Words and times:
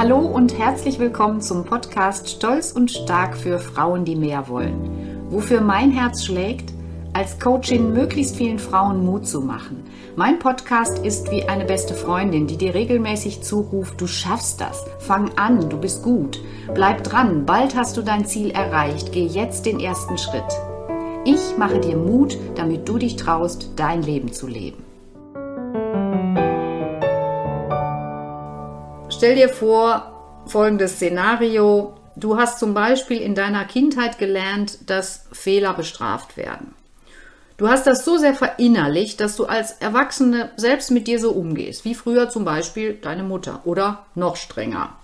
Hallo 0.00 0.20
und 0.20 0.58
herzlich 0.58 0.98
willkommen 0.98 1.42
zum 1.42 1.66
Podcast 1.66 2.30
Stolz 2.30 2.72
und 2.72 2.90
Stark 2.90 3.36
für 3.36 3.58
Frauen, 3.58 4.06
die 4.06 4.16
mehr 4.16 4.48
wollen. 4.48 5.28
Wofür 5.28 5.60
mein 5.60 5.90
Herz 5.90 6.24
schlägt, 6.24 6.72
als 7.12 7.38
Coachin 7.38 7.92
möglichst 7.92 8.36
vielen 8.36 8.58
Frauen 8.58 9.04
Mut 9.04 9.26
zu 9.26 9.42
machen. 9.42 9.84
Mein 10.16 10.38
Podcast 10.38 11.04
ist 11.04 11.30
wie 11.30 11.42
eine 11.42 11.66
beste 11.66 11.92
Freundin, 11.92 12.46
die 12.46 12.56
dir 12.56 12.72
regelmäßig 12.72 13.42
zuruft, 13.42 14.00
du 14.00 14.06
schaffst 14.06 14.62
das, 14.62 14.86
fang 15.00 15.32
an, 15.36 15.68
du 15.68 15.76
bist 15.76 16.02
gut, 16.02 16.40
bleib 16.72 17.04
dran, 17.04 17.44
bald 17.44 17.76
hast 17.76 17.98
du 17.98 18.00
dein 18.00 18.24
Ziel 18.24 18.52
erreicht, 18.52 19.12
geh 19.12 19.26
jetzt 19.26 19.66
den 19.66 19.80
ersten 19.80 20.16
Schritt. 20.16 20.58
Ich 21.26 21.58
mache 21.58 21.78
dir 21.78 21.98
Mut, 21.98 22.38
damit 22.54 22.88
du 22.88 22.96
dich 22.96 23.16
traust, 23.16 23.72
dein 23.76 24.02
Leben 24.02 24.32
zu 24.32 24.46
leben. 24.46 24.82
Stell 29.20 29.34
dir 29.34 29.50
vor, 29.50 30.46
folgendes 30.46 30.94
Szenario. 30.94 31.92
Du 32.16 32.38
hast 32.38 32.58
zum 32.58 32.72
Beispiel 32.72 33.20
in 33.20 33.34
deiner 33.34 33.66
Kindheit 33.66 34.16
gelernt, 34.16 34.78
dass 34.88 35.26
Fehler 35.30 35.74
bestraft 35.74 36.38
werden. 36.38 36.74
Du 37.58 37.68
hast 37.68 37.86
das 37.86 38.06
so 38.06 38.16
sehr 38.16 38.32
verinnerlicht, 38.32 39.20
dass 39.20 39.36
du 39.36 39.44
als 39.44 39.72
Erwachsene 39.72 40.52
selbst 40.56 40.90
mit 40.90 41.06
dir 41.06 41.20
so 41.20 41.32
umgehst, 41.32 41.84
wie 41.84 41.94
früher 41.94 42.30
zum 42.30 42.46
Beispiel 42.46 42.94
deine 42.94 43.22
Mutter 43.22 43.60
oder 43.64 44.06
noch 44.14 44.36
strenger. 44.36 44.96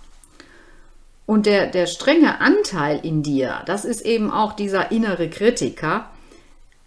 Und 1.27 1.45
der, 1.45 1.67
der 1.67 1.85
strenge 1.85 2.41
Anteil 2.41 2.99
in 3.03 3.21
dir, 3.21 3.61
das 3.67 3.85
ist 3.85 4.01
eben 4.01 4.31
auch 4.31 4.53
dieser 4.53 4.91
innere 4.91 5.29
Kritiker, 5.29 6.09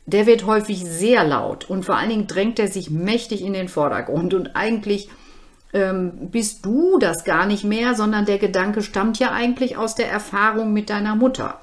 der 0.05 0.27
wird 0.27 0.47
häufig 0.47 0.85
sehr 0.85 1.23
laut 1.23 1.71
und 1.71 1.85
vor 1.85 1.97
allen 1.97 2.11
Dingen 2.11 2.27
drängt 2.27 2.59
er 2.59 2.67
sich 2.67 2.91
mächtig 2.91 3.43
in 3.43 3.53
den 3.53 3.69
Vordergrund 3.69 4.35
und 4.35 4.57
eigentlich 4.57 5.09
ähm, 5.73 6.31
bist 6.31 6.65
du 6.65 6.99
das 6.99 7.25
gar 7.25 7.47
nicht 7.47 7.65
mehr, 7.65 7.95
sondern 7.95 8.27
der 8.27 8.39
Gedanke 8.39 8.83
stammt 8.83 9.19
ja 9.19 9.31
eigentlich 9.31 9.77
aus 9.77 9.95
der 9.95 10.11
Erfahrung 10.11 10.73
mit 10.73 10.91
deiner 10.91 11.17
Mutter. 11.17 11.61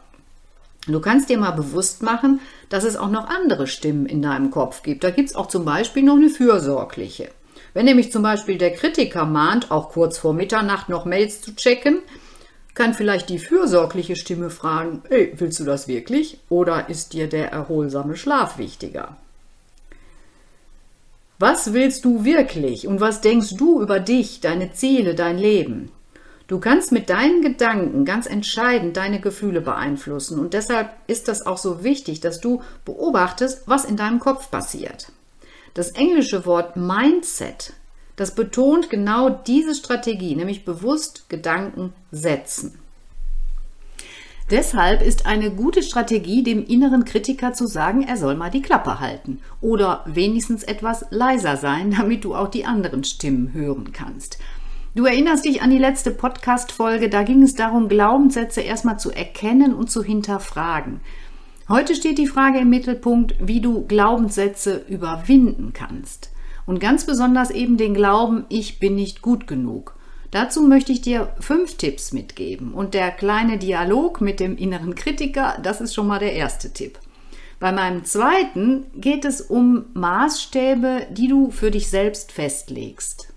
Du 0.87 1.01
kannst 1.01 1.29
dir 1.29 1.37
mal 1.37 1.51
bewusst 1.51 2.01
machen, 2.01 2.39
dass 2.69 2.85
es 2.85 2.95
auch 2.95 3.09
noch 3.09 3.27
andere 3.27 3.67
Stimmen 3.67 4.05
in 4.05 4.21
deinem 4.21 4.51
Kopf 4.51 4.83
gibt. 4.83 5.03
Da 5.03 5.09
gibt 5.09 5.29
es 5.29 5.35
auch 5.35 5.47
zum 5.47 5.65
Beispiel 5.65 6.03
noch 6.03 6.15
eine 6.15 6.29
fürsorgliche. 6.29 7.29
Wenn 7.73 7.85
nämlich 7.85 8.11
zum 8.11 8.23
Beispiel 8.23 8.57
der 8.57 8.73
Kritiker 8.73 9.25
mahnt, 9.25 9.69
auch 9.69 9.89
kurz 9.89 10.17
vor 10.17 10.33
Mitternacht 10.33 10.87
noch 10.87 11.05
Mails 11.05 11.41
zu 11.41 11.55
checken, 11.55 11.99
kann 12.73 12.93
vielleicht 12.93 13.29
die 13.29 13.39
fürsorgliche 13.39 14.15
Stimme 14.15 14.49
fragen, 14.49 15.01
hey, 15.09 15.33
willst 15.35 15.59
du 15.59 15.65
das 15.65 15.87
wirklich? 15.87 16.39
Oder 16.47 16.89
ist 16.89 17.13
dir 17.13 17.27
der 17.27 17.51
erholsame 17.51 18.15
Schlaf 18.15 18.57
wichtiger? 18.57 19.17
Was 21.39 21.71
willst 21.73 22.03
du 22.03 22.25
wirklich 22.25 22.87
und 22.87 22.99
was 22.99 23.21
denkst 23.21 23.55
du 23.57 23.79
über 23.79 23.99
dich, 23.99 24.39
deine 24.39 24.73
Ziele, 24.73 25.13
dein 25.13 25.37
Leben? 25.37 25.91
Du 26.47 26.59
kannst 26.59 26.91
mit 26.91 27.11
deinen 27.11 27.43
Gedanken 27.43 28.05
ganz 28.05 28.25
entscheidend 28.25 28.97
deine 28.97 29.19
Gefühle 29.19 29.61
beeinflussen 29.61 30.39
und 30.39 30.53
deshalb 30.53 30.89
ist 31.05 31.27
das 31.27 31.45
auch 31.45 31.59
so 31.59 31.83
wichtig, 31.83 32.21
dass 32.21 32.39
du 32.39 32.63
beobachtest, 32.85 33.67
was 33.67 33.85
in 33.85 33.97
deinem 33.97 34.19
Kopf 34.19 34.49
passiert. 34.49 35.11
Das 35.75 35.91
englische 35.91 36.47
Wort 36.47 36.75
Mindset, 36.75 37.73
das 38.15 38.33
betont 38.33 38.89
genau 38.89 39.29
diese 39.29 39.75
Strategie, 39.75 40.35
nämlich 40.35 40.65
bewusst 40.65 41.29
Gedanken 41.29 41.93
setzen. 42.11 42.79
Deshalb 44.49 45.01
ist 45.01 45.25
eine 45.25 45.51
gute 45.51 45.83
Strategie, 45.83 46.41
dem 46.41 46.65
inneren 46.65 47.03
Kritiker 47.03 47.51
zu 47.51 47.67
sagen, 47.67 48.03
er 48.03 48.15
soll 48.15 48.35
mal 48.35 48.49
die 48.49 48.61
Klappe 48.61 49.01
halten 49.01 49.39
oder 49.59 50.05
wenigstens 50.05 50.63
etwas 50.63 51.05
leiser 51.09 51.57
sein, 51.57 51.91
damit 51.97 52.23
du 52.23 52.33
auch 52.33 52.47
die 52.47 52.65
anderen 52.65 53.03
Stimmen 53.03 53.51
hören 53.53 53.91
kannst. 53.91 54.39
Du 54.95 55.05
erinnerst 55.05 55.43
dich 55.43 55.61
an 55.61 55.69
die 55.69 55.77
letzte 55.77 56.11
Podcast-Folge, 56.11 57.09
da 57.09 57.23
ging 57.23 57.43
es 57.43 57.55
darum, 57.55 57.89
Glaubenssätze 57.89 58.61
erstmal 58.61 58.97
zu 58.97 59.11
erkennen 59.11 59.73
und 59.73 59.91
zu 59.91 60.01
hinterfragen. 60.01 61.01
Heute 61.67 61.93
steht 61.93 62.17
die 62.17 62.27
Frage 62.27 62.59
im 62.59 62.69
Mittelpunkt, 62.69 63.35
wie 63.39 63.59
du 63.59 63.85
Glaubenssätze 63.85 64.85
überwinden 64.87 65.73
kannst. 65.73 66.31
Und 66.65 66.79
ganz 66.79 67.05
besonders 67.05 67.51
eben 67.51 67.75
den 67.75 67.93
Glauben, 67.93 68.45
ich 68.47 68.79
bin 68.79 68.95
nicht 68.95 69.21
gut 69.21 69.45
genug. 69.45 69.96
Dazu 70.31 70.61
möchte 70.61 70.91
ich 70.91 71.01
dir 71.01 71.33
fünf 71.39 71.77
Tipps 71.77 72.11
mitgeben. 72.11 72.73
Und 72.73 72.93
der 72.93 73.11
kleine 73.11 73.57
Dialog 73.57 74.21
mit 74.21 74.39
dem 74.39 74.57
inneren 74.57 74.95
Kritiker, 74.95 75.57
das 75.63 75.81
ist 75.81 75.93
schon 75.93 76.07
mal 76.07 76.19
der 76.19 76.33
erste 76.33 76.71
Tipp. 76.73 76.99
Bei 77.59 77.71
meinem 77.71 78.05
zweiten 78.05 78.85
geht 78.95 79.25
es 79.25 79.41
um 79.41 79.85
Maßstäbe, 79.93 81.07
die 81.09 81.27
du 81.27 81.49
für 81.49 81.71
dich 81.71 81.89
selbst 81.89 82.31
festlegst. 82.31 83.33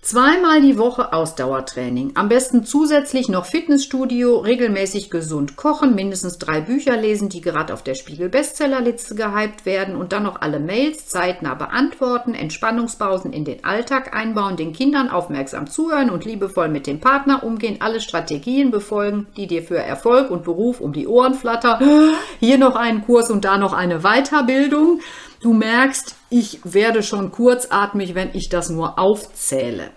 Zweimal 0.00 0.62
die 0.62 0.78
Woche 0.78 1.12
Ausdauertraining. 1.12 2.12
Am 2.14 2.28
besten 2.28 2.64
zusätzlich 2.64 3.28
noch 3.28 3.44
Fitnessstudio, 3.44 4.38
regelmäßig 4.38 5.10
gesund 5.10 5.56
kochen, 5.56 5.96
mindestens 5.96 6.38
drei 6.38 6.60
Bücher 6.60 6.96
lesen, 6.96 7.28
die 7.28 7.40
gerade 7.40 7.74
auf 7.74 7.82
der 7.82 7.96
Spiegel-Bestsellerliste 7.96 9.16
gehypt 9.16 9.66
werden 9.66 9.96
und 9.96 10.12
dann 10.12 10.22
noch 10.22 10.40
alle 10.40 10.60
Mails 10.60 11.08
zeitnah 11.08 11.54
beantworten, 11.54 12.34
Entspannungspausen 12.34 13.32
in 13.32 13.44
den 13.44 13.64
Alltag 13.64 14.14
einbauen, 14.14 14.56
den 14.56 14.72
Kindern 14.72 15.10
aufmerksam 15.10 15.68
zuhören 15.68 16.10
und 16.10 16.24
liebevoll 16.24 16.68
mit 16.68 16.86
dem 16.86 17.00
Partner 17.00 17.42
umgehen, 17.42 17.78
alle 17.80 18.00
Strategien 18.00 18.70
befolgen, 18.70 19.26
die 19.36 19.48
dir 19.48 19.64
für 19.64 19.78
Erfolg 19.78 20.30
und 20.30 20.44
Beruf 20.44 20.80
um 20.80 20.92
die 20.92 21.08
Ohren 21.08 21.34
flattern. 21.34 22.14
Hier 22.38 22.56
noch 22.56 22.76
einen 22.76 23.04
Kurs 23.04 23.30
und 23.30 23.44
da 23.44 23.58
noch 23.58 23.72
eine 23.72 23.98
Weiterbildung. 24.02 25.00
Du 25.40 25.52
merkst, 25.52 26.16
ich 26.30 26.60
werde 26.64 27.02
schon 27.02 27.30
kurzatmig, 27.30 28.14
wenn 28.14 28.34
ich 28.34 28.48
das 28.48 28.70
nur 28.70 28.98
aufzähle. 28.98 29.92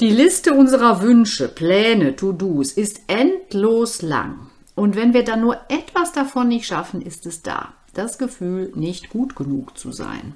Die 0.00 0.10
Liste 0.10 0.54
unserer 0.54 1.02
Wünsche, 1.02 1.48
Pläne, 1.48 2.16
To-Dos 2.16 2.72
ist 2.72 3.02
endlos 3.06 4.00
lang. 4.02 4.50
Und 4.74 4.96
wenn 4.96 5.12
wir 5.12 5.24
dann 5.24 5.40
nur 5.40 5.56
etwas 5.68 6.12
davon 6.12 6.48
nicht 6.48 6.66
schaffen, 6.66 7.02
ist 7.02 7.26
es 7.26 7.42
da. 7.42 7.74
Das 7.92 8.18
Gefühl, 8.18 8.72
nicht 8.74 9.10
gut 9.10 9.36
genug 9.36 9.78
zu 9.78 9.92
sein. 9.92 10.34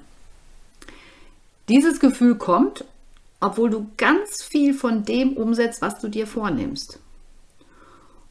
Dieses 1.67 1.99
Gefühl 1.99 2.37
kommt, 2.37 2.85
obwohl 3.41 3.69
du 3.69 3.87
ganz 3.97 4.43
viel 4.43 4.73
von 4.73 5.03
dem 5.03 5.33
umsetzt, 5.33 5.81
was 5.81 5.99
du 5.99 6.09
dir 6.09 6.27
vornimmst. 6.27 6.99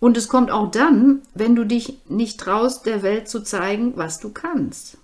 Und 0.01 0.17
es 0.17 0.29
kommt 0.29 0.51
auch 0.51 0.71
dann, 0.71 1.23
wenn 1.35 1.57
du 1.57 1.65
dich 1.65 1.99
nicht 2.09 2.39
traust, 2.39 2.87
der 2.87 3.03
Welt 3.03 3.29
zu 3.29 3.43
zeigen, 3.43 3.97
was 3.97 4.19
du 4.19 4.31
kannst. 4.31 4.99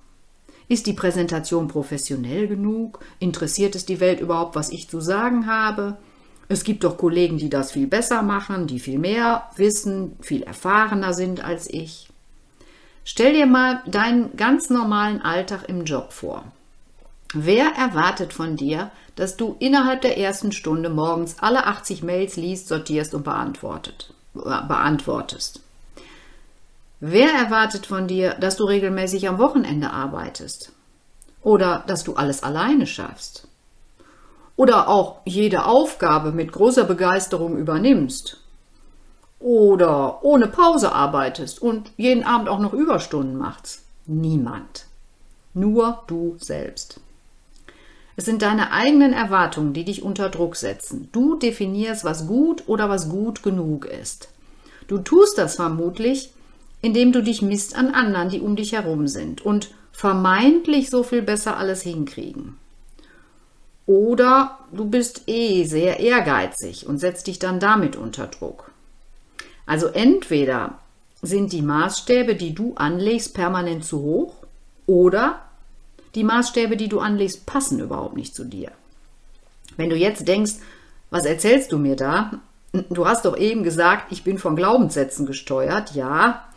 Ist 0.69 0.86
die 0.86 0.92
Präsentation 0.92 1.69
professionell 1.69 2.48
genug? 2.48 3.00
Interessiert 3.19 3.75
es 3.75 3.84
die 3.84 4.00
Welt 4.00 4.20
überhaupt, 4.20 4.56
was 4.56 4.70
ich 4.70 4.88
zu 4.88 5.00
sagen 5.00 5.47
habe? 5.47 5.97
Es 6.48 6.64
gibt 6.64 6.84
doch 6.84 6.98
Kollegen, 6.98 7.38
die 7.38 7.50
das 7.50 7.72
viel 7.72 7.86
besser 7.86 8.22
machen, 8.22 8.66
die 8.66 8.78
viel 8.78 8.98
mehr 8.98 9.50
wissen, 9.56 10.16
viel 10.20 10.42
erfahrener 10.42 11.12
sind 11.12 11.44
als 11.44 11.69
ich. 11.69 12.08
Stell 13.04 13.34
dir 13.34 13.47
mal 13.47 13.82
deinen 13.86 14.36
ganz 14.36 14.70
normalen 14.70 15.20
Alltag 15.20 15.69
im 15.69 15.84
Job 15.84 16.12
vor. 16.12 16.44
Wer 17.34 17.66
erwartet 17.76 18.32
von 18.32 18.56
dir, 18.56 18.91
dass 19.16 19.36
du 19.36 19.56
innerhalb 19.58 20.03
der 20.03 20.19
ersten 20.19 20.53
Stunde 20.53 20.88
morgens 20.88 21.36
alle 21.41 21.66
80 21.66 22.03
Mails 22.03 22.36
liest, 22.36 22.69
sortierst 22.69 23.12
und 23.14 23.24
beantwortet, 23.24 24.14
beantwortest? 24.32 25.63
Wer 27.06 27.34
erwartet 27.34 27.84
von 27.84 28.09
dir, 28.09 28.32
dass 28.41 28.56
du 28.56 28.65
regelmäßig 28.65 29.28
am 29.28 29.37
Wochenende 29.37 29.91
arbeitest? 29.91 30.72
Oder 31.42 31.84
dass 31.87 32.03
du 32.03 32.15
alles 32.15 32.42
alleine 32.42 32.87
schaffst? 32.87 33.47
Oder 34.56 34.88
auch 34.88 35.20
jede 35.26 35.66
Aufgabe 35.66 36.32
mit 36.32 36.50
großer 36.50 36.84
Begeisterung 36.84 37.59
übernimmst? 37.59 38.41
Oder 39.38 40.25
ohne 40.25 40.47
Pause 40.47 40.92
arbeitest 40.92 41.60
und 41.60 41.92
jeden 41.98 42.25
Abend 42.25 42.48
auch 42.48 42.59
noch 42.59 42.72
Überstunden 42.72 43.36
machst? 43.36 43.82
Niemand. 44.06 44.86
Nur 45.53 46.04
du 46.06 46.36
selbst. 46.38 47.00
Es 48.16 48.25
sind 48.25 48.41
deine 48.41 48.72
eigenen 48.72 49.12
Erwartungen, 49.12 49.75
die 49.75 49.84
dich 49.84 50.03
unter 50.03 50.30
Druck 50.30 50.56
setzen. 50.56 51.10
Du 51.12 51.36
definierst, 51.36 52.03
was 52.06 52.27
gut 52.27 52.66
oder 52.66 52.89
was 52.89 53.10
gut 53.10 53.42
genug 53.42 53.84
ist. 53.84 54.30
Du 54.89 54.97
tust 54.97 55.36
das 55.36 55.56
vermutlich, 55.56 56.30
indem 56.84 57.13
du 57.13 57.22
dich 57.22 57.41
misst 57.41 57.77
an 57.77 57.95
anderen, 57.95 58.28
die 58.28 58.41
um 58.41 58.57
dich 58.57 58.72
herum 58.72 59.09
sind 59.09 59.41
und 59.41 59.71
vermeintlich 59.92 60.91
so 60.91 61.03
viel 61.03 61.22
besser 61.22 61.57
alles 61.57 61.81
hinkriegen. 61.81 62.59
Oder 63.86 64.59
du 64.71 64.84
bist 64.84 65.22
eh 65.27 65.65
sehr 65.65 66.01
ehrgeizig 66.01 66.86
und 66.86 66.98
setzt 66.98 67.27
dich 67.27 67.39
dann 67.39 67.59
damit 67.59 67.97
unter 67.97 68.27
Druck. 68.27 68.71
Also 69.65 69.86
entweder 69.86 70.78
sind 71.22 71.53
die 71.53 71.63
Maßstäbe, 71.63 72.34
die 72.34 72.54
du 72.54 72.75
anlegst, 72.75 73.33
permanent 73.33 73.87
zu 73.87 74.03
hoch 74.03 74.34
oder 74.87 75.41
die 76.15 76.25
Maßstäbe, 76.25 76.77
die 76.77 76.89
du 76.89 77.01
anlegst, 77.01 77.47
passen 77.47 77.80
überhaupt 77.80 78.15
nicht 78.15 78.34
zu 78.34 78.45
dir. 78.45 78.72
Wenn 79.78 79.89
du 79.89 79.97
jetzt 79.97 80.28
denkst, 80.28 80.57
was 81.09 81.25
erzählst 81.25 81.72
du 81.72 81.78
mir 81.78 81.97
da? 81.97 82.41
Du 82.91 83.06
hast 83.06 83.24
doch 83.24 83.36
eben 83.36 83.62
gesagt, 83.62 84.10
ich 84.10 84.24
bin 84.24 84.38
von 84.38 84.56
Glaubenssätzen 84.56 85.26
gesteuert. 85.26 85.94
Ja, 85.94 86.48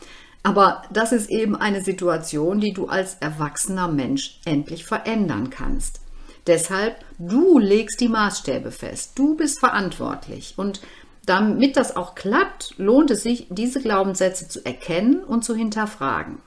aber 0.41 0.81
das 0.91 1.11
ist 1.11 1.29
eben 1.29 1.55
eine 1.55 1.83
Situation, 1.83 2.59
die 2.59 2.73
du 2.73 2.87
als 2.87 3.17
erwachsener 3.19 3.87
Mensch 3.87 4.39
endlich 4.45 4.85
verändern 4.85 5.49
kannst. 5.49 5.99
Deshalb, 6.47 6.95
du 7.19 7.59
legst 7.59 7.99
die 7.99 8.07
Maßstäbe 8.07 8.71
fest. 8.71 9.11
Du 9.15 9.35
bist 9.35 9.59
verantwortlich. 9.59 10.53
Und 10.57 10.81
damit 11.25 11.75
das 11.75 11.95
auch 11.95 12.15
klappt, 12.15 12.75
lohnt 12.77 13.11
es 13.11 13.21
sich, 13.21 13.47
diese 13.49 13.81
Glaubenssätze 13.81 14.47
zu 14.47 14.65
erkennen 14.65 15.23
und 15.23 15.43
zu 15.43 15.53
hinterfragen. 15.53 16.39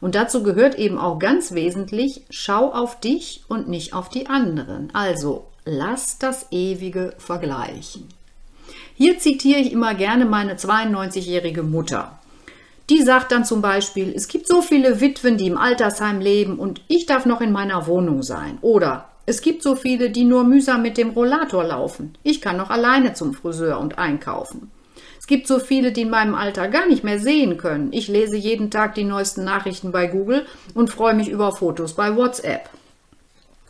Und 0.00 0.14
dazu 0.14 0.42
gehört 0.42 0.76
eben 0.76 0.98
auch 0.98 1.18
ganz 1.18 1.52
wesentlich, 1.52 2.26
schau 2.30 2.72
auf 2.72 3.00
dich 3.00 3.42
und 3.48 3.68
nicht 3.68 3.92
auf 3.92 4.08
die 4.08 4.28
anderen. 4.28 4.94
Also 4.94 5.46
lass 5.64 6.18
das 6.18 6.46
ewige 6.50 7.14
vergleichen. 7.18 8.08
Hier 9.02 9.18
zitiere 9.18 9.60
ich 9.60 9.72
immer 9.72 9.94
gerne 9.94 10.26
meine 10.26 10.56
92-jährige 10.56 11.62
Mutter. 11.62 12.18
Die 12.90 13.00
sagt 13.00 13.32
dann 13.32 13.46
zum 13.46 13.62
Beispiel, 13.62 14.12
es 14.14 14.28
gibt 14.28 14.46
so 14.46 14.60
viele 14.60 15.00
Witwen, 15.00 15.38
die 15.38 15.46
im 15.46 15.56
Altersheim 15.56 16.20
leben 16.20 16.58
und 16.58 16.82
ich 16.86 17.06
darf 17.06 17.24
noch 17.24 17.40
in 17.40 17.50
meiner 17.50 17.86
Wohnung 17.86 18.22
sein. 18.22 18.58
Oder 18.60 19.08
es 19.24 19.40
gibt 19.40 19.62
so 19.62 19.74
viele, 19.74 20.10
die 20.10 20.24
nur 20.24 20.44
mühsam 20.44 20.82
mit 20.82 20.98
dem 20.98 21.08
Rollator 21.12 21.64
laufen. 21.64 22.12
Ich 22.24 22.42
kann 22.42 22.58
noch 22.58 22.68
alleine 22.68 23.14
zum 23.14 23.32
Friseur 23.32 23.80
und 23.80 23.96
einkaufen. 23.96 24.70
Es 25.18 25.26
gibt 25.26 25.46
so 25.46 25.60
viele, 25.60 25.92
die 25.92 26.02
in 26.02 26.10
meinem 26.10 26.34
Alter 26.34 26.68
gar 26.68 26.86
nicht 26.86 27.02
mehr 27.02 27.18
sehen 27.18 27.56
können. 27.56 27.94
Ich 27.94 28.06
lese 28.06 28.36
jeden 28.36 28.70
Tag 28.70 28.96
die 28.96 29.04
neuesten 29.04 29.44
Nachrichten 29.44 29.92
bei 29.92 30.08
Google 30.08 30.44
und 30.74 30.90
freue 30.90 31.14
mich 31.14 31.30
über 31.30 31.52
Fotos 31.52 31.94
bei 31.94 32.16
WhatsApp. 32.16 32.68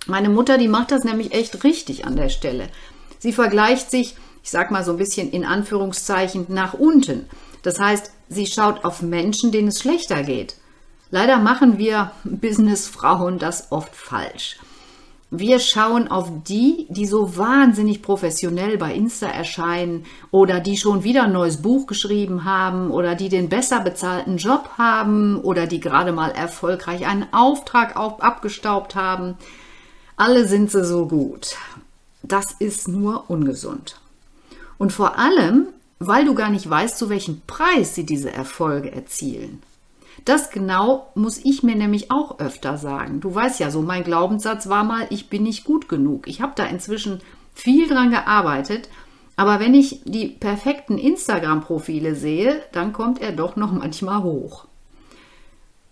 Meine 0.08 0.28
Mutter, 0.28 0.58
die 0.58 0.66
macht 0.66 0.90
das 0.90 1.04
nämlich 1.04 1.32
echt 1.34 1.62
richtig 1.62 2.04
an 2.04 2.16
der 2.16 2.30
Stelle. 2.30 2.66
Sie 3.20 3.32
vergleicht 3.32 3.92
sich, 3.92 4.16
ich 4.42 4.50
sag 4.50 4.70
mal 4.70 4.84
so 4.84 4.92
ein 4.92 4.98
bisschen 4.98 5.30
in 5.30 5.44
Anführungszeichen, 5.44 6.46
nach 6.48 6.74
unten. 6.74 7.26
Das 7.62 7.78
heißt, 7.78 8.10
sie 8.28 8.46
schaut 8.46 8.84
auf 8.84 9.02
Menschen, 9.02 9.52
denen 9.52 9.68
es 9.68 9.80
schlechter 9.80 10.22
geht. 10.22 10.56
Leider 11.10 11.38
machen 11.38 11.78
wir 11.78 12.12
Businessfrauen 12.24 13.38
das 13.38 13.72
oft 13.72 13.94
falsch. 13.94 14.56
Wir 15.32 15.60
schauen 15.60 16.08
auf 16.08 16.28
die, 16.48 16.86
die 16.88 17.06
so 17.06 17.36
wahnsinnig 17.36 18.02
professionell 18.02 18.78
bei 18.78 18.92
Insta 18.92 19.28
erscheinen 19.28 20.04
oder 20.32 20.58
die 20.58 20.76
schon 20.76 21.04
wieder 21.04 21.24
ein 21.24 21.32
neues 21.32 21.62
Buch 21.62 21.86
geschrieben 21.86 22.44
haben 22.44 22.90
oder 22.90 23.14
die 23.14 23.28
den 23.28 23.48
besser 23.48 23.80
bezahlten 23.80 24.38
Job 24.38 24.70
haben 24.76 25.40
oder 25.40 25.68
die 25.68 25.78
gerade 25.78 26.10
mal 26.10 26.32
erfolgreich 26.32 27.06
einen 27.06 27.32
Auftrag 27.32 27.96
abgestaubt 27.96 28.96
haben. 28.96 29.36
Alle 30.16 30.48
sind 30.48 30.72
sie 30.72 30.84
so 30.84 31.06
gut. 31.06 31.54
Das 32.24 32.52
ist 32.58 32.88
nur 32.88 33.30
ungesund. 33.30 33.99
Und 34.80 34.94
vor 34.94 35.18
allem, 35.18 35.68
weil 35.98 36.24
du 36.24 36.34
gar 36.34 36.48
nicht 36.48 36.68
weißt, 36.68 36.96
zu 36.96 37.10
welchem 37.10 37.42
Preis 37.46 37.94
sie 37.94 38.06
diese 38.06 38.32
Erfolge 38.32 38.90
erzielen. 38.90 39.62
Das 40.24 40.48
genau 40.48 41.10
muss 41.14 41.36
ich 41.44 41.62
mir 41.62 41.76
nämlich 41.76 42.10
auch 42.10 42.38
öfter 42.38 42.78
sagen. 42.78 43.20
Du 43.20 43.34
weißt 43.34 43.60
ja 43.60 43.70
so, 43.70 43.82
mein 43.82 44.04
Glaubenssatz 44.04 44.70
war 44.70 44.84
mal, 44.84 45.06
ich 45.10 45.28
bin 45.28 45.42
nicht 45.42 45.64
gut 45.64 45.90
genug. 45.90 46.26
Ich 46.28 46.40
habe 46.40 46.54
da 46.56 46.64
inzwischen 46.64 47.20
viel 47.54 47.88
dran 47.88 48.10
gearbeitet, 48.10 48.88
aber 49.36 49.60
wenn 49.60 49.74
ich 49.74 50.00
die 50.06 50.28
perfekten 50.28 50.96
Instagram-Profile 50.96 52.14
sehe, 52.14 52.62
dann 52.72 52.94
kommt 52.94 53.20
er 53.20 53.32
doch 53.32 53.56
noch 53.56 53.72
manchmal 53.72 54.22
hoch. 54.22 54.64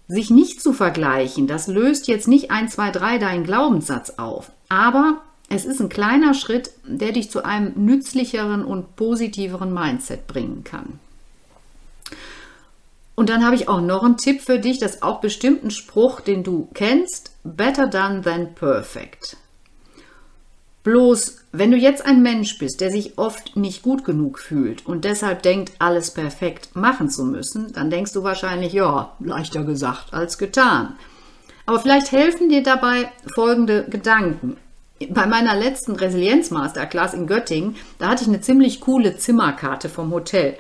Sich 0.07 0.31
nicht 0.31 0.63
zu 0.63 0.73
vergleichen, 0.73 1.47
das 1.47 1.67
löst 1.67 2.09
jetzt 2.09 2.27
nicht 2.27 2.51
1, 2.51 2.73
2, 2.73 2.91
3 2.91 3.19
deinen 3.19 3.45
Glaubenssatz 3.45 4.15
auf, 4.17 4.51
aber 4.71 5.21
es 5.49 5.65
ist 5.65 5.81
ein 5.81 5.89
kleiner 5.89 6.35
Schritt, 6.35 6.71
der 6.85 7.13
dich 7.13 7.31
zu 7.31 7.45
einem 7.45 7.73
nützlicheren 7.77 8.65
und 8.65 8.97
positiveren 8.97 9.73
Mindset 9.73 10.27
bringen 10.27 10.63
kann. 10.65 11.01
Und 13.15 13.31
dann 13.31 13.45
habe 13.45 13.57
ich 13.57 13.69
auch 13.69 13.81
noch 13.81 14.05
einen 14.05 14.17
Tipp 14.17 14.43
für 14.43 14.59
dich, 14.59 14.79
das 14.79 14.97
ist 14.97 15.03
auch 15.03 15.21
bestimmt 15.21 15.65
ein 15.65 15.71
Spruch, 15.71 16.21
den 16.21 16.45
du 16.45 16.69
kennst. 16.75 17.33
Better 17.43 17.89
done 17.89 18.23
than 18.23 18.55
perfect. 18.55 19.37
Bloß, 20.85 21.39
wenn 21.51 21.71
du 21.71 21.77
jetzt 21.77 22.07
ein 22.07 22.23
Mensch 22.23 22.59
bist, 22.59 22.81
der 22.81 22.91
sich 22.91 23.19
oft 23.19 23.57
nicht 23.57 23.83
gut 23.83 24.05
genug 24.05 24.39
fühlt 24.39 24.87
und 24.87 25.05
deshalb 25.05 25.43
denkt, 25.43 25.73
alles 25.81 26.13
perfekt 26.13 26.77
machen 26.77 27.11
zu 27.11 27.25
müssen, 27.25 27.73
dann 27.73 27.91
denkst 27.91 28.13
du 28.13 28.23
wahrscheinlich, 28.23 28.73
ja, 28.73 29.13
leichter 29.19 29.65
gesagt 29.65 30.15
als 30.15 30.39
getan. 30.39 30.95
Aber 31.67 31.81
vielleicht 31.81 32.13
helfen 32.13 32.49
dir 32.49 32.63
dabei 32.63 33.11
folgende 33.35 33.85
Gedanken. 33.91 34.57
Bei 35.11 35.27
meiner 35.27 35.55
letzten 35.55 35.93
Resilienz-Masterclass 35.95 37.15
in 37.15 37.27
Göttingen, 37.27 37.77
da 37.99 38.09
hatte 38.09 38.23
ich 38.23 38.29
eine 38.29 38.41
ziemlich 38.41 38.81
coole 38.81 39.17
Zimmerkarte 39.17 39.89
vom 39.89 40.13
Hotel. 40.13 40.59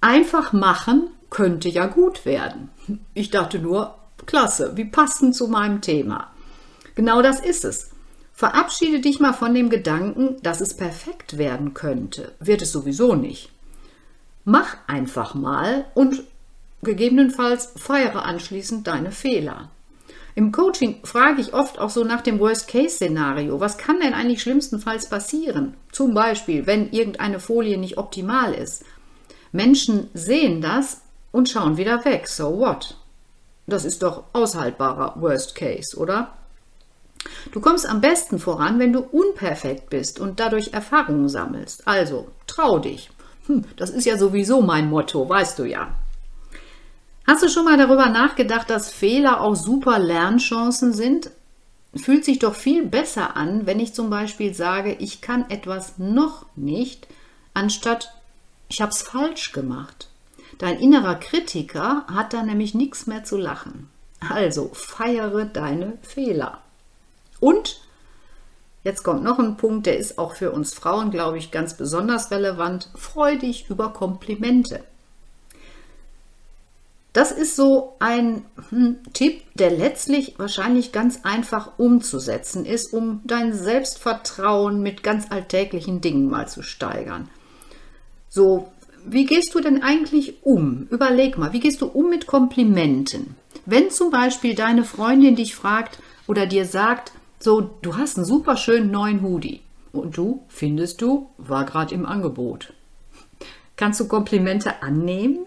Einfach 0.00 0.52
machen, 0.52 1.10
könnte 1.30 1.68
ja 1.68 1.86
gut 1.86 2.24
werden. 2.24 2.70
Ich 3.14 3.30
dachte 3.30 3.58
nur, 3.58 3.94
klasse, 4.26 4.72
wie 4.76 4.84
passend 4.84 5.36
zu 5.36 5.48
meinem 5.48 5.80
Thema. 5.80 6.32
Genau 6.94 7.22
das 7.22 7.40
ist 7.40 7.64
es. 7.64 7.90
Verabschiede 8.32 9.00
dich 9.00 9.20
mal 9.20 9.32
von 9.32 9.54
dem 9.54 9.68
Gedanken, 9.68 10.36
dass 10.42 10.60
es 10.60 10.74
perfekt 10.74 11.38
werden 11.38 11.74
könnte. 11.74 12.32
Wird 12.40 12.62
es 12.62 12.72
sowieso 12.72 13.14
nicht. 13.14 13.50
Mach 14.44 14.76
einfach 14.86 15.34
mal 15.34 15.86
und 15.94 16.22
gegebenenfalls 16.82 17.72
feiere 17.76 18.24
anschließend 18.24 18.86
deine 18.86 19.10
Fehler. 19.10 19.70
Im 20.38 20.52
Coaching 20.52 21.00
frage 21.02 21.40
ich 21.40 21.52
oft 21.52 21.80
auch 21.80 21.90
so 21.90 22.04
nach 22.04 22.20
dem 22.20 22.38
Worst-Case-Szenario. 22.38 23.58
Was 23.58 23.76
kann 23.76 23.98
denn 23.98 24.14
eigentlich 24.14 24.40
schlimmstenfalls 24.40 25.08
passieren? 25.08 25.74
Zum 25.90 26.14
Beispiel, 26.14 26.64
wenn 26.64 26.92
irgendeine 26.92 27.40
Folie 27.40 27.76
nicht 27.76 27.98
optimal 27.98 28.54
ist. 28.54 28.84
Menschen 29.50 30.08
sehen 30.14 30.60
das 30.60 31.00
und 31.32 31.48
schauen 31.48 31.76
wieder 31.76 32.04
weg. 32.04 32.28
So 32.28 32.56
what? 32.56 32.98
Das 33.66 33.84
ist 33.84 34.04
doch 34.04 34.26
aushaltbarer 34.32 35.20
Worst 35.20 35.56
Case, 35.56 35.96
oder? 35.96 36.34
Du 37.50 37.60
kommst 37.60 37.88
am 37.88 38.00
besten 38.00 38.38
voran, 38.38 38.78
wenn 38.78 38.92
du 38.92 39.00
unperfekt 39.00 39.90
bist 39.90 40.20
und 40.20 40.38
dadurch 40.38 40.72
Erfahrungen 40.72 41.28
sammelst. 41.28 41.88
Also, 41.88 42.28
trau 42.46 42.78
dich. 42.78 43.10
Hm, 43.46 43.64
das 43.74 43.90
ist 43.90 44.04
ja 44.04 44.16
sowieso 44.16 44.60
mein 44.60 44.88
Motto, 44.88 45.28
weißt 45.28 45.58
du 45.58 45.64
ja. 45.64 45.88
Hast 47.28 47.42
du 47.42 47.50
schon 47.50 47.66
mal 47.66 47.76
darüber 47.76 48.06
nachgedacht, 48.08 48.70
dass 48.70 48.90
Fehler 48.90 49.42
auch 49.42 49.54
super 49.54 49.98
Lernchancen 49.98 50.94
sind? 50.94 51.30
Fühlt 51.94 52.24
sich 52.24 52.38
doch 52.38 52.54
viel 52.54 52.86
besser 52.86 53.36
an, 53.36 53.66
wenn 53.66 53.80
ich 53.80 53.92
zum 53.92 54.08
Beispiel 54.08 54.54
sage, 54.54 54.94
ich 54.94 55.20
kann 55.20 55.50
etwas 55.50 55.98
noch 55.98 56.46
nicht, 56.56 57.06
anstatt 57.52 58.14
ich 58.70 58.80
habe 58.80 58.92
es 58.92 59.02
falsch 59.02 59.52
gemacht. 59.52 60.08
Dein 60.56 60.78
innerer 60.78 61.16
Kritiker 61.16 62.06
hat 62.06 62.32
da 62.32 62.42
nämlich 62.42 62.74
nichts 62.74 63.06
mehr 63.06 63.24
zu 63.24 63.36
lachen. 63.36 63.90
Also 64.26 64.70
feiere 64.72 65.44
deine 65.44 65.98
Fehler. 66.00 66.62
Und 67.40 67.82
jetzt 68.84 69.02
kommt 69.02 69.22
noch 69.22 69.38
ein 69.38 69.58
Punkt, 69.58 69.84
der 69.84 69.98
ist 69.98 70.18
auch 70.18 70.34
für 70.34 70.50
uns 70.50 70.72
Frauen, 70.72 71.10
glaube 71.10 71.36
ich, 71.36 71.50
ganz 71.50 71.76
besonders 71.76 72.30
relevant. 72.30 72.88
Freu 72.94 73.36
dich 73.36 73.68
über 73.68 73.92
Komplimente. 73.92 74.82
Das 77.12 77.32
ist 77.32 77.56
so 77.56 77.96
ein 77.98 78.44
hm, 78.68 78.98
Tipp, 79.12 79.42
der 79.54 79.70
letztlich 79.70 80.34
wahrscheinlich 80.38 80.92
ganz 80.92 81.20
einfach 81.24 81.78
umzusetzen 81.78 82.66
ist, 82.66 82.92
um 82.92 83.22
dein 83.24 83.54
Selbstvertrauen 83.54 84.82
mit 84.82 85.02
ganz 85.02 85.30
alltäglichen 85.30 86.00
Dingen 86.00 86.28
mal 86.28 86.48
zu 86.48 86.62
steigern. 86.62 87.28
So 88.28 88.68
wie 89.10 89.24
gehst 89.24 89.54
du 89.54 89.60
denn 89.60 89.82
eigentlich 89.82 90.44
um? 90.44 90.86
Überleg 90.90 91.38
mal, 91.38 91.52
wie 91.52 91.60
gehst 91.60 91.80
du 91.80 91.86
um 91.86 92.10
mit 92.10 92.26
Komplimenten? 92.26 93.36
Wenn 93.64 93.90
zum 93.90 94.10
Beispiel 94.10 94.54
deine 94.54 94.84
Freundin 94.84 95.36
dich 95.36 95.54
fragt 95.54 95.98
oder 96.26 96.46
dir 96.46 96.64
sagt, 96.64 97.12
so, 97.38 97.60
du 97.60 97.96
hast 97.96 98.16
einen 98.16 98.26
super 98.26 98.56
schönen 98.56 98.90
neuen 98.90 99.22
Hoodie 99.22 99.60
und 99.92 100.16
du 100.16 100.42
findest 100.48 101.00
du, 101.00 101.30
war 101.38 101.64
gerade 101.64 101.94
im 101.94 102.04
Angebot. 102.04 102.72
Kannst 103.76 104.00
du 104.00 104.08
Komplimente 104.08 104.82
annehmen 104.82 105.46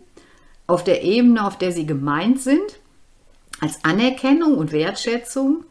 auf 0.72 0.84
der 0.84 1.04
Ebene, 1.04 1.46
auf 1.46 1.58
der 1.58 1.72
sie 1.72 1.86
gemeint 1.86 2.42
sind, 2.42 2.80
als 3.60 3.84
Anerkennung 3.84 4.58
und 4.58 4.72
Wertschätzung? 4.72 5.66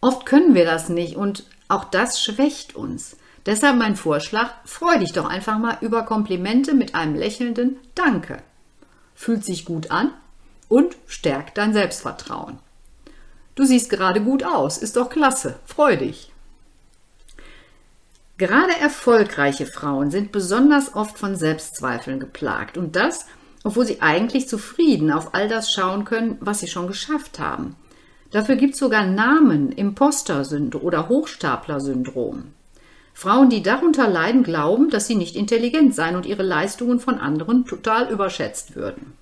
Oft 0.00 0.26
können 0.26 0.54
wir 0.54 0.64
das 0.64 0.88
nicht 0.88 1.16
und 1.16 1.44
auch 1.66 1.84
das 1.84 2.22
schwächt 2.22 2.76
uns. 2.76 3.16
Deshalb 3.46 3.76
mein 3.76 3.96
Vorschlag, 3.96 4.50
freu 4.64 4.98
dich 4.98 5.12
doch 5.12 5.28
einfach 5.28 5.58
mal 5.58 5.78
über 5.80 6.04
Komplimente 6.04 6.74
mit 6.74 6.94
einem 6.94 7.16
lächelnden 7.16 7.78
Danke. 7.94 8.38
Fühlt 9.14 9.44
sich 9.44 9.64
gut 9.64 9.90
an 9.90 10.12
und 10.68 10.96
stärkt 11.06 11.58
dein 11.58 11.72
Selbstvertrauen. 11.72 12.58
Du 13.56 13.64
siehst 13.64 13.90
gerade 13.90 14.20
gut 14.22 14.44
aus, 14.44 14.78
ist 14.78 14.96
doch 14.96 15.10
klasse, 15.10 15.58
freu 15.66 15.96
dich. 15.96 16.32
Gerade 18.36 18.78
erfolgreiche 18.80 19.66
Frauen 19.66 20.12
sind 20.12 20.30
besonders 20.30 20.94
oft 20.94 21.18
von 21.18 21.34
Selbstzweifeln 21.34 22.20
geplagt 22.20 22.78
und 22.78 22.94
das, 22.94 23.26
obwohl 23.64 23.86
sie 23.86 24.00
eigentlich 24.00 24.48
zufrieden 24.48 25.10
auf 25.10 25.34
all 25.34 25.48
das 25.48 25.72
schauen 25.72 26.04
können, 26.04 26.38
was 26.40 26.60
sie 26.60 26.68
schon 26.68 26.86
geschafft 26.86 27.38
haben. 27.38 27.76
Dafür 28.30 28.56
gibt 28.56 28.74
es 28.74 28.80
sogar 28.80 29.06
Namen, 29.06 29.72
Imposter-Syndrom 29.72 30.82
oder 30.82 31.08
Hochstapler-Syndrom. 31.08 32.52
Frauen, 33.14 33.50
die 33.50 33.62
darunter 33.62 34.08
leiden, 34.08 34.42
glauben, 34.42 34.90
dass 34.90 35.06
sie 35.06 35.16
nicht 35.16 35.34
intelligent 35.34 35.94
seien 35.94 36.14
und 36.14 36.26
ihre 36.26 36.42
Leistungen 36.42 37.00
von 37.00 37.18
anderen 37.18 37.64
total 37.64 38.10
überschätzt 38.10 38.76
würden. 38.76 39.14